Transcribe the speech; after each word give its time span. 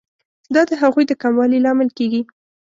دا 0.53 0.61
د 0.69 0.71
هغوی 0.81 1.03
د 1.07 1.11
کموالي 1.21 1.59
لامل 1.65 1.89
کیږي. 1.97 2.21